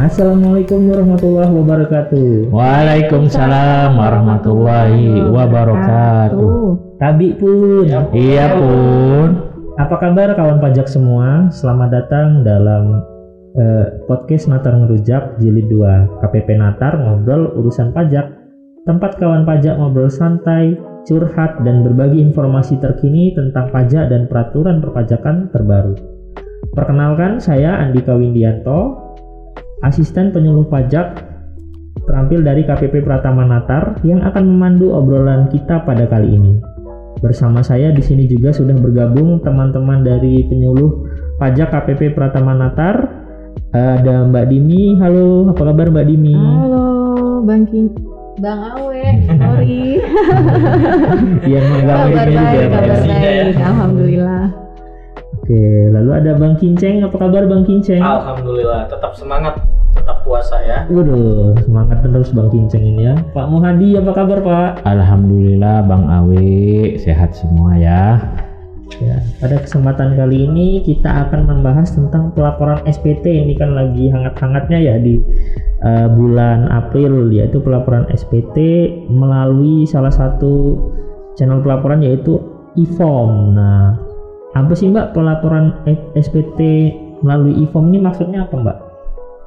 [0.00, 2.48] Assalamualaikum warahmatullahi wabarakatuh.
[2.56, 6.56] Waalaikumsalam warahmatullahi wabarakatuh.
[6.96, 7.84] Tabi pun.
[8.08, 9.28] Iya pun.
[9.76, 11.52] Apa kabar kawan pajak semua?
[11.52, 13.04] Selamat datang dalam
[13.60, 18.32] eh, podcast Natar Ngerujak Jilid 2 KPP Natar ngobrol urusan pajak.
[18.88, 25.52] Tempat kawan pajak ngobrol santai, curhat dan berbagi informasi terkini tentang pajak dan peraturan perpajakan
[25.52, 25.92] terbaru.
[26.72, 28.99] Perkenalkan saya Andika Windianto,
[29.80, 31.24] asisten penyuluh pajak
[32.04, 36.52] terampil dari KPP Pratama Natar yang akan memandu obrolan kita pada kali ini.
[37.20, 41.04] Bersama saya di sini juga sudah bergabung teman-teman dari penyuluh
[41.36, 43.20] pajak KPP Pratama Natar.
[43.70, 44.98] Ada Mbak Dimi.
[44.98, 46.34] Halo, apa kabar Mbak Dimi?
[46.34, 46.86] Halo,
[47.46, 47.86] Bang King.
[48.40, 49.04] Bang Awe,
[49.36, 50.00] sorry.
[51.52, 52.66] Yang kabar menggabungnya baik, juga.
[52.72, 53.20] kabar Mbak.
[53.20, 54.44] baik, alhamdulillah.
[55.50, 57.02] Oke, lalu ada Bang Kinceng.
[57.02, 57.98] Apa kabar Bang Kinceng?
[57.98, 59.58] Alhamdulillah, tetap semangat,
[59.98, 60.86] tetap puasa ya.
[60.86, 63.18] Waduh, semangat terus Bang Kinceng ini ya.
[63.34, 64.86] Pak Muhadi, apa kabar Pak?
[64.86, 68.22] Alhamdulillah Bang Awi sehat semua ya.
[69.02, 74.78] Ya, pada kesempatan kali ini kita akan membahas tentang pelaporan SPT ini kan lagi hangat-hangatnya
[74.78, 75.18] ya di
[75.82, 78.54] eh, bulan April yaitu pelaporan SPT
[79.10, 80.78] melalui salah satu
[81.34, 82.38] channel pelaporan yaitu
[82.78, 83.58] e-form.
[83.58, 84.09] Nah,
[84.50, 85.74] apa sih Mbak pelaporan
[86.18, 86.60] SPT
[87.22, 88.78] melalui e-form ini maksudnya apa Mbak?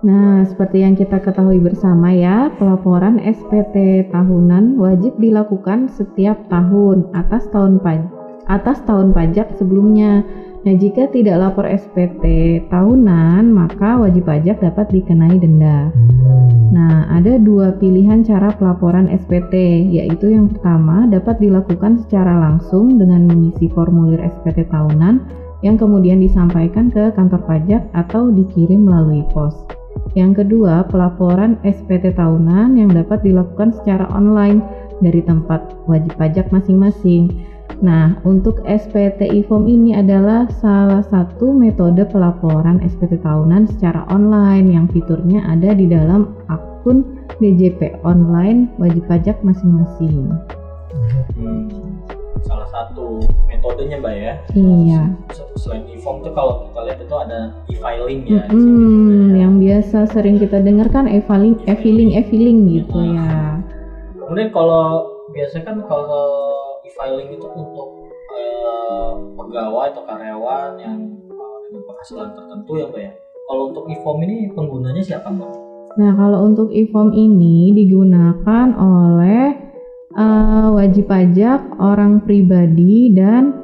[0.03, 7.47] Nah, seperti yang kita ketahui bersama ya, pelaporan SPT tahunan wajib dilakukan setiap tahun atas
[7.55, 10.23] tahun pajak atas tahun pajak sebelumnya.
[10.63, 12.23] Nah, jika tidak lapor SPT
[12.71, 15.91] tahunan, maka wajib pajak dapat dikenai denda.
[16.71, 19.51] Nah, ada dua pilihan cara pelaporan SPT,
[19.91, 25.19] yaitu yang pertama dapat dilakukan secara langsung dengan mengisi formulir SPT tahunan
[25.67, 29.67] yang kemudian disampaikan ke kantor pajak atau dikirim melalui pos.
[30.15, 34.63] Yang kedua, pelaporan SPT tahunan yang dapat dilakukan secara online
[35.03, 37.51] dari tempat wajib pajak masing-masing.
[37.81, 44.85] Nah, untuk SPT e-form ini adalah salah satu metode pelaporan SPT tahunan secara online yang
[44.91, 50.29] fiturnya ada di dalam akun DJP online wajib pajak masing-masing.
[51.33, 51.65] Hmm,
[52.45, 54.33] salah satu metodenya mbak ya.
[54.53, 55.01] Iya.
[55.57, 57.39] Selain e-form tuh kalau kita lihat itu ada
[57.71, 58.43] e-filing ya.
[58.51, 59.47] sini Hmm, ya.
[59.47, 63.57] yang biasa sering kita dengar kan e-filing, e-filing, e-filing gitu ya.
[64.19, 66.27] Kemudian kalau biasanya kan kalau
[66.93, 68.05] e-filing itu untuk
[68.37, 73.11] eh, pegawai atau karyawan yang eh, dengan penghasilan tertentu ya mbak ya.
[73.49, 75.49] Kalau untuk e-form ini penggunanya siapa mbak?
[75.97, 79.45] Nah, kalau untuk e-form ini digunakan oleh
[80.13, 83.57] eh, wajib pajak orang pribadi dan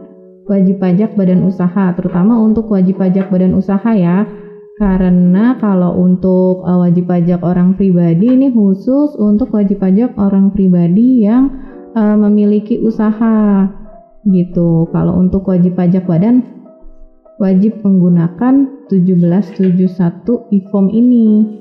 [0.50, 4.25] wajib pajak badan usaha, terutama untuk wajib pajak badan usaha ya.
[4.81, 11.29] Karena kalau untuk eh, wajib pajak orang pribadi ini khusus untuk wajib pajak orang pribadi
[11.29, 13.66] yang eh, memiliki usaha
[14.27, 14.89] gitu.
[14.91, 16.59] Kalau untuk wajib pajak badan
[17.39, 21.57] wajib menggunakan 1771 e-form ini.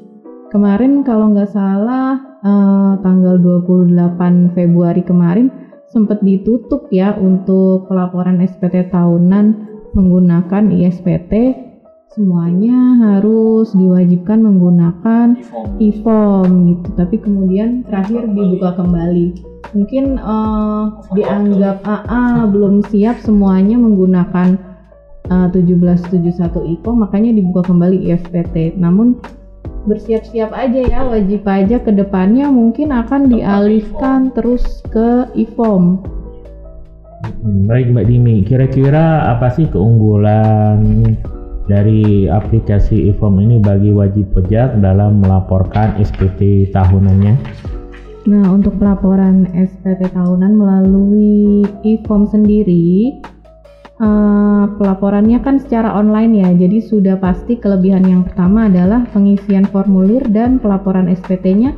[0.49, 5.49] Kemarin kalau nggak salah eh, tanggal 28 Februari kemarin
[5.89, 11.33] sempat ditutup ya untuk pelaporan SPT tahunan menggunakan ISPT
[12.13, 15.77] semuanya harus diwajibkan menggunakan E-form.
[15.77, 16.89] e-form gitu.
[16.97, 19.45] Tapi kemudian terakhir dibuka kembali.
[19.77, 24.57] Mungkin eh, dianggap AA belum siap semuanya menggunakan
[25.29, 29.21] eh, 1771 e-form makanya dibuka kembali ISPT namun
[29.85, 36.01] bersiap-siap aja ya wajib pajak ke depannya mungkin akan dialihkan terus ke e-form.
[37.19, 41.17] Hmm, Baik Mbak Dimi, kira-kira apa sih keunggulan
[41.69, 47.37] dari aplikasi e-form ini bagi wajib pajak dalam melaporkan SPT tahunannya?
[48.29, 53.21] Nah, untuk pelaporan SPT tahunan melalui e-form sendiri,
[54.01, 60.25] eh, pelaporannya kan secara online ya, jadi sudah pasti kelebihan yang pertama adalah pengisian formulir
[60.29, 61.73] dan pelaporan SPT-nya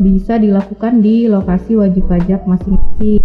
[0.00, 3.22] bisa dilakukan di lokasi wajib pajak masing-masing.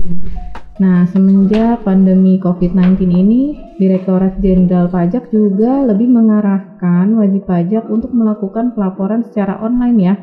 [0.79, 8.71] Nah, semenjak pandemi COVID-19 ini, Direktorat Jenderal Pajak juga lebih mengarahkan wajib pajak untuk melakukan
[8.71, 10.15] pelaporan secara online ya.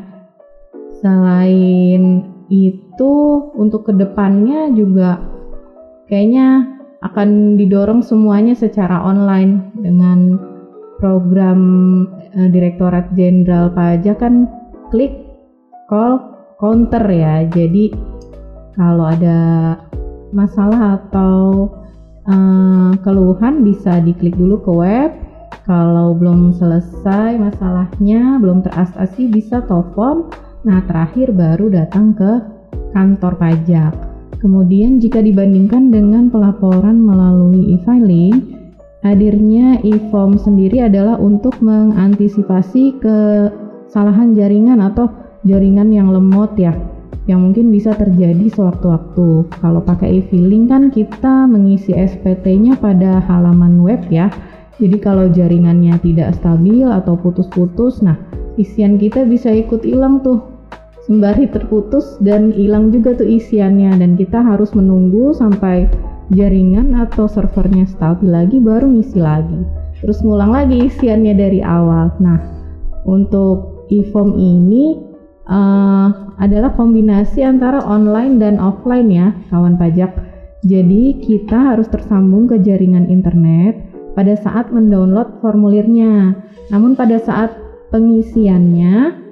[1.04, 3.12] Selain itu,
[3.52, 5.20] untuk ke depannya juga
[6.08, 6.64] kayaknya
[7.04, 10.40] akan didorong semuanya secara online dengan
[10.96, 11.60] program
[12.32, 14.48] eh, Direktorat Jenderal Pajak kan
[14.88, 15.12] klik
[15.92, 16.16] call
[16.56, 17.44] counter ya.
[17.44, 17.92] Jadi
[18.72, 19.40] kalau ada
[20.34, 21.70] masalah atau
[22.26, 25.10] eh, keluhan bisa diklik dulu ke web
[25.66, 30.30] Kalau belum selesai masalahnya, belum teratasi bisa telepon.
[30.62, 32.38] Nah, terakhir baru datang ke
[32.94, 33.94] kantor pajak.
[34.38, 38.54] Kemudian jika dibandingkan dengan pelaporan melalui e-filing,
[39.02, 45.10] hadirnya e-form sendiri adalah untuk mengantisipasi kesalahan jaringan atau
[45.42, 46.74] jaringan yang lemot ya
[47.26, 49.50] yang mungkin bisa terjadi sewaktu-waktu.
[49.58, 54.30] Kalau pakai e-filing kan kita mengisi SPT-nya pada halaman web ya.
[54.78, 58.14] Jadi kalau jaringannya tidak stabil atau putus-putus, nah
[58.60, 60.38] isian kita bisa ikut hilang tuh.
[61.06, 65.86] Sembari terputus dan hilang juga tuh isiannya dan kita harus menunggu sampai
[66.34, 69.62] jaringan atau servernya stabil lagi baru ngisi lagi.
[70.02, 72.10] Terus ngulang lagi isiannya dari awal.
[72.18, 72.42] Nah,
[73.06, 74.98] untuk e-form ini
[75.46, 80.12] uh, adalah kombinasi antara online dan offline ya, kawan pajak.
[80.66, 83.78] Jadi kita harus tersambung ke jaringan internet
[84.18, 86.34] pada saat mendownload formulirnya.
[86.74, 87.54] Namun pada saat
[87.94, 89.22] pengisiannya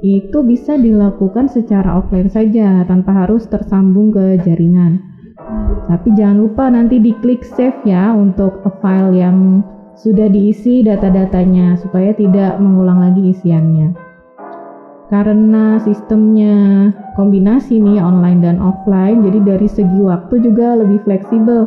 [0.00, 5.04] itu bisa dilakukan secara offline saja tanpa harus tersambung ke jaringan.
[5.84, 9.60] Tapi jangan lupa nanti diklik save ya untuk file yang
[10.00, 14.09] sudah diisi data-datanya supaya tidak mengulang lagi isiannya
[15.10, 21.66] karena sistemnya kombinasi nih online dan offline jadi dari segi waktu juga lebih fleksibel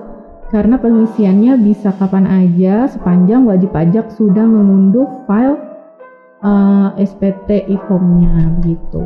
[0.50, 5.60] karena pengisiannya bisa kapan aja sepanjang wajib pajak sudah mengunduh file
[6.45, 9.01] uh, SPT e-formnya gitu.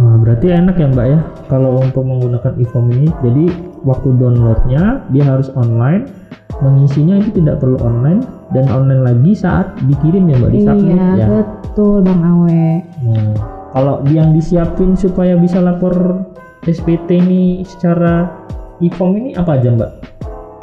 [0.00, 1.20] Nah, berarti enak ya Mbak ya
[1.52, 3.08] kalau untuk menggunakan e-form ini.
[3.20, 3.44] Jadi
[3.84, 6.08] waktu downloadnya dia harus online,
[6.64, 8.24] mengisinya itu tidak perlu online
[8.56, 11.26] dan online lagi saat dikirim ya Mbak di Iya, ya.
[11.28, 12.68] betul Bang Awe.
[13.04, 13.32] Nah,
[13.76, 16.24] kalau yang disiapin supaya bisa lapor
[16.64, 18.30] SPT ini secara
[18.80, 19.92] e-form ini apa aja Mbak?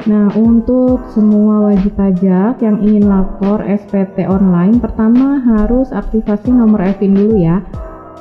[0.08, 7.12] Nah, untuk semua wajib pajak yang ingin lapor SPT online, pertama harus aktivasi nomor EVIN
[7.12, 7.60] dulu ya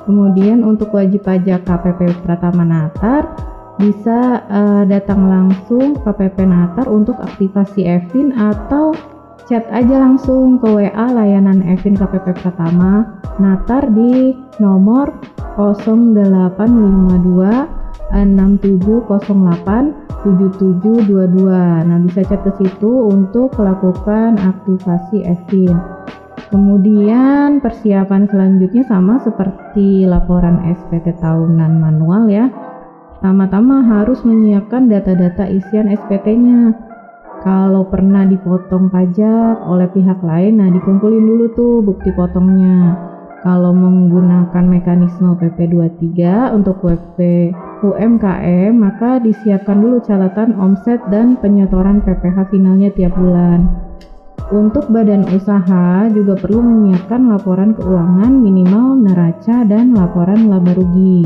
[0.06, 3.28] Kemudian untuk wajib pajak KPP Pratama Natar
[3.80, 8.92] bisa uh, datang langsung KPP Natar untuk aktivasi Evin atau
[9.48, 13.08] chat aja langsung ke WA layanan Evin KPP Pratama
[13.40, 15.16] Natar di nomor
[15.56, 21.88] 0852 6708 7722.
[21.88, 25.80] Nah, bisa chat ke situ untuk melakukan aktivasi Evin.
[26.50, 32.50] Kemudian persiapan selanjutnya sama seperti laporan SPT tahunan manual ya.
[33.22, 36.74] Pertama-tama harus menyiapkan data-data isian SPT-nya.
[37.46, 42.98] Kalau pernah dipotong pajak oleh pihak lain, nah dikumpulin dulu tuh bukti potongnya.
[43.46, 46.12] Kalau menggunakan mekanisme PP23
[46.52, 47.54] untuk WP
[47.86, 53.89] UMKM, maka disiapkan dulu catatan omset dan penyetoran PPh finalnya tiap bulan.
[54.50, 61.22] Untuk badan usaha juga perlu menyiapkan laporan keuangan minimal neraca dan laporan laba rugi.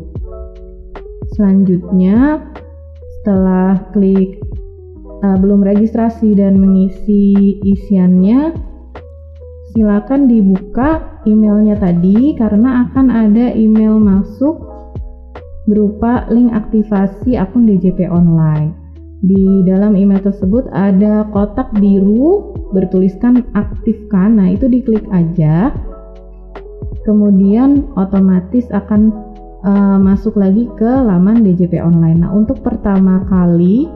[1.36, 2.43] Selanjutnya,
[3.19, 4.39] setelah klik
[5.24, 8.55] uh, belum registrasi dan mengisi isiannya,
[9.71, 14.67] silakan dibuka emailnya tadi karena akan ada email masuk
[15.69, 18.78] berupa link aktivasi akun DJP online.
[19.19, 24.39] Di dalam email tersebut ada kotak biru bertuliskan aktifkan.
[24.39, 25.75] Nah, itu diklik aja.
[27.03, 29.11] Kemudian otomatis akan
[29.67, 32.23] uh, masuk lagi ke laman DJP online.
[32.23, 33.91] Nah, untuk pertama kali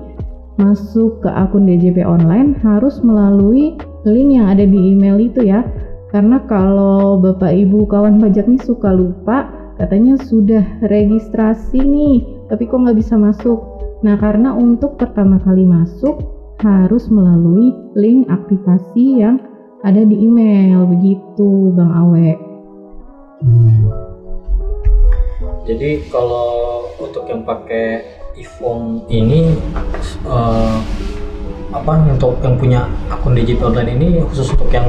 [0.59, 3.73] masuk ke akun DJP online harus melalui
[4.05, 5.63] link yang ada di email itu ya.
[6.11, 9.49] Karena kalau Bapak Ibu kawan pajak nih suka lupa,
[9.81, 12.21] katanya sudah registrasi nih,
[12.53, 13.57] tapi kok nggak bisa masuk.
[14.03, 16.19] Nah, karena untuk pertama kali masuk
[16.59, 19.39] harus melalui link aplikasi yang
[19.79, 22.35] ada di email begitu, Bang Awe.
[23.39, 23.87] Hmm.
[25.63, 28.03] Jadi kalau untuk yang pakai
[28.35, 29.55] iPhone ini
[30.27, 30.83] uh,
[31.71, 34.83] apa untuk yang punya akun digital online ini khusus untuk yang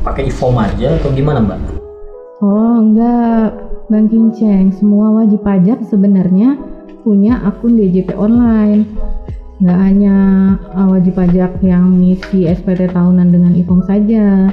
[0.00, 1.60] pakai iPhone aja atau gimana mbak?
[2.40, 3.60] Oh enggak,
[3.92, 6.71] Bang Kinceng, semua wajib pajak sebenarnya
[7.02, 8.86] punya akun DJP online.
[9.62, 10.16] Nggak hanya
[10.74, 14.50] uh, wajib pajak yang misi SPT tahunan dengan iPhone saja.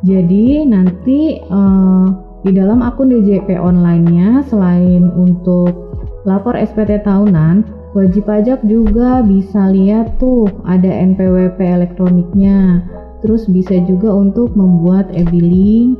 [0.00, 2.08] Jadi nanti uh,
[2.40, 5.92] di dalam akun DJP online-nya selain untuk
[6.24, 12.80] lapor SPT tahunan, wajib pajak juga bisa lihat tuh ada NPWP elektroniknya
[13.20, 15.96] terus bisa juga untuk membuat e-billing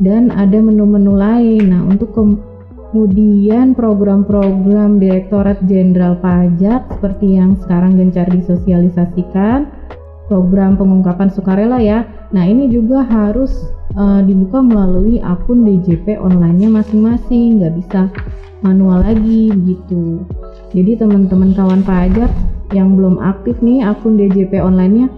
[0.00, 1.70] dan ada menu-menu lain.
[1.70, 2.10] Nah, untuk
[2.94, 9.66] kemudian program-program Direktorat Jenderal Pajak seperti yang sekarang gencar disosialisasikan,
[10.30, 12.06] program pengungkapan sukarela ya.
[12.30, 13.50] Nah, ini juga harus
[13.98, 18.00] uh, dibuka melalui akun DJP online-nya masing-masing, nggak bisa
[18.62, 20.22] manual lagi gitu.
[20.70, 22.30] Jadi teman-teman kawan pajak
[22.70, 25.10] yang belum aktif nih akun DJP online-nya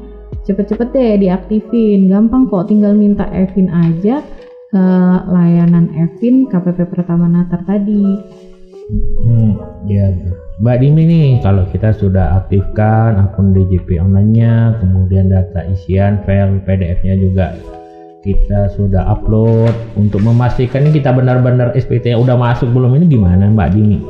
[0.48, 4.22] cepet-cepet deh diaktifin gampang kok tinggal minta Evin aja
[4.70, 4.86] ke
[5.30, 8.04] layanan Evin KPP Pertama Natar tadi.
[9.26, 9.58] Hmm
[9.90, 10.14] ya
[10.62, 17.14] Mbak Dimi nih kalau kita sudah aktifkan akun DJP online-nya kemudian data isian file PDF-nya
[17.18, 17.52] juga
[18.26, 19.70] kita sudah upload.
[19.94, 24.00] Untuk memastikan ini kita benar-benar SPT udah masuk belum ini gimana Mbak Dimi?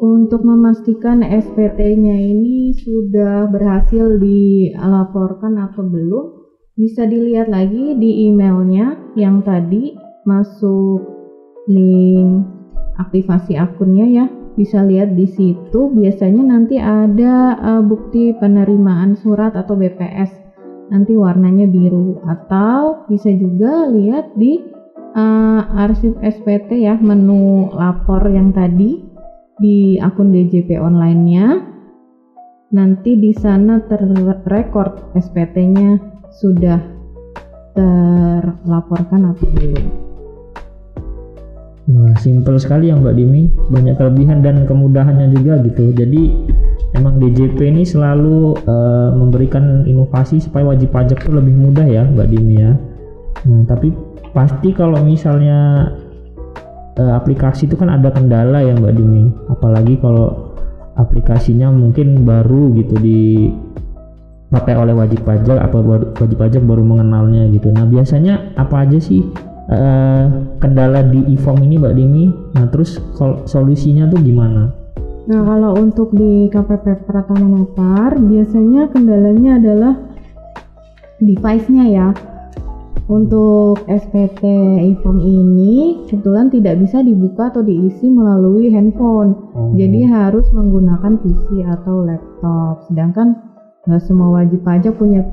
[0.00, 6.39] Untuk memastikan SPT-nya ini sudah berhasil dilaporkan atau belum,
[6.78, 11.02] bisa dilihat lagi di emailnya yang tadi masuk
[11.66, 12.46] link
[13.00, 14.26] aktivasi akunnya ya.
[14.58, 15.80] Bisa lihat di situ.
[15.94, 20.30] Biasanya nanti ada uh, bukti penerimaan surat atau BPS.
[20.90, 24.58] Nanti warnanya biru atau bisa juga lihat di
[25.14, 28.98] uh, arsip SPT ya menu lapor yang tadi
[29.62, 31.62] di akun DJP online-nya.
[32.74, 36.78] Nanti di sana terrekord SPT-nya sudah
[37.74, 39.86] terlaporkan atau belum.
[41.90, 43.50] Wah, simpel sekali ya Mbak Dimi.
[43.70, 45.90] Banyak kelebihan dan kemudahannya juga gitu.
[45.90, 46.30] Jadi
[46.94, 52.28] emang DJP ini selalu uh, memberikan inovasi supaya wajib pajak itu lebih mudah ya Mbak
[52.30, 52.78] Dimi ya.
[53.48, 53.90] Nah, tapi
[54.30, 55.90] pasti kalau misalnya
[57.00, 60.54] uh, aplikasi itu kan ada kendala ya Mbak Dini apalagi kalau
[60.98, 63.48] aplikasinya mungkin baru gitu di
[64.50, 65.78] pakai oleh wajib pajak apa
[66.18, 69.22] wajib pajak baru mengenalnya gitu nah biasanya apa aja sih
[69.70, 70.26] uh,
[70.58, 72.24] kendala di e-form ini Mbak Dini
[72.58, 72.98] nah terus
[73.46, 74.74] solusinya tuh gimana
[75.30, 79.94] Nah kalau untuk di KPP Pratama Notar biasanya kendalanya adalah
[81.22, 82.08] device-nya ya
[83.10, 84.42] untuk SPT
[84.86, 89.34] e-form ini kebetulan tidak bisa dibuka atau diisi melalui handphone.
[89.50, 89.74] Hmm.
[89.74, 92.86] Jadi harus menggunakan PC atau laptop.
[92.86, 93.49] Sedangkan
[93.88, 95.24] nggak semua wajib pajak punya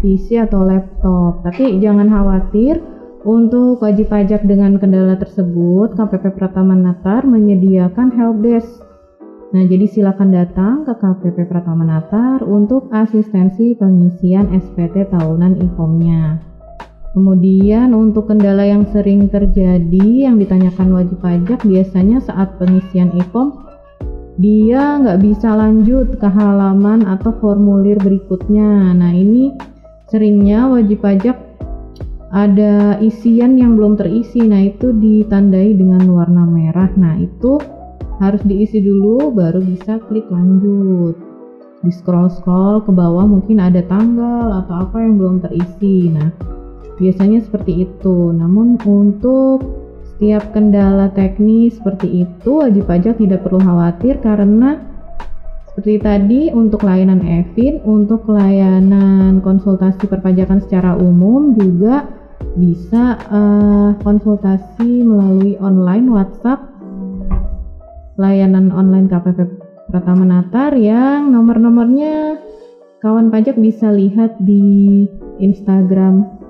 [0.00, 1.40] PC atau laptop.
[1.46, 2.82] Tapi jangan khawatir,
[3.24, 8.84] untuk wajib pajak dengan kendala tersebut, KPP Pratama Natar menyediakan helpdesk.
[9.56, 16.36] Nah, jadi silakan datang ke KPP Pratama Natar untuk asistensi pengisian SPT tahunan e-formnya.
[17.14, 23.54] Kemudian untuk kendala yang sering terjadi yang ditanyakan wajib pajak biasanya saat pengisian e-form
[24.34, 28.94] dia nggak bisa lanjut ke halaman atau formulir berikutnya.
[28.94, 29.54] Nah ini
[30.10, 31.38] seringnya wajib pajak
[32.34, 34.42] ada isian yang belum terisi.
[34.42, 36.90] Nah itu ditandai dengan warna merah.
[36.98, 37.62] Nah itu
[38.18, 41.14] harus diisi dulu baru bisa klik lanjut.
[41.84, 46.10] Di scroll scroll ke bawah mungkin ada tanggal atau apa yang belum terisi.
[46.10, 46.54] Nah
[46.98, 48.30] Biasanya seperti itu.
[48.30, 49.83] Namun untuk
[50.14, 54.78] setiap kendala teknis seperti itu wajib pajak tidak perlu khawatir karena
[55.74, 62.06] seperti tadi untuk layanan Evin, untuk layanan konsultasi perpajakan secara umum juga
[62.54, 66.62] bisa uh, konsultasi melalui online WhatsApp.
[68.14, 69.50] Layanan online KPP
[69.90, 72.38] Pratama Natar yang nomor-nomornya
[73.02, 75.02] kawan pajak bisa lihat di
[75.42, 76.43] Instagram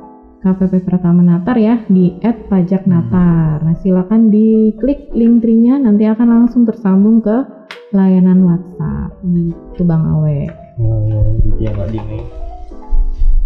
[0.45, 3.65] KPP Pratama Natar ya di @pajaknatar.
[3.65, 7.33] Nah, silakan diklik link tree-nya nanti akan langsung tersambung ke
[7.97, 9.17] layanan WhatsApp.
[9.25, 10.53] Gitu Bang Awe.
[10.77, 12.21] Oh, gitu ya Mbak Dimi.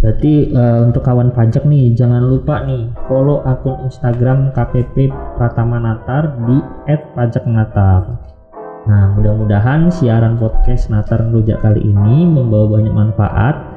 [0.02, 6.34] Berarti eh, untuk kawan pajak nih, jangan lupa nih follow akun Instagram KPP Pratama Natar
[6.50, 6.58] di
[7.14, 8.02] @pajaknatar.
[8.88, 13.67] Nah, mudah-mudahan siaran podcast Natar Ngerujak kali ini membawa banyak manfaat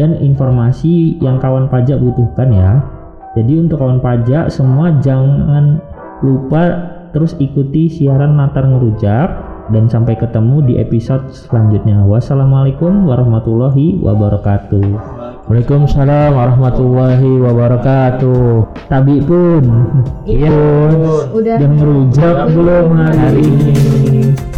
[0.00, 2.80] dan informasi yang kawan pajak butuhkan ya.
[3.36, 5.76] Jadi untuk kawan pajak semua jangan
[6.24, 9.28] lupa terus ikuti siaran Natar Ngerujak
[9.70, 12.02] dan sampai ketemu di episode selanjutnya.
[12.08, 14.88] Wassalamualaikum warahmatullahi wabarakatuh.
[15.46, 18.66] Waalaikumsalam warahmatullahi wabarakatuh.
[18.90, 19.62] Tabi pun,
[20.26, 20.50] Iya.
[20.50, 24.49] Udah udah ngerujak belum hari ini?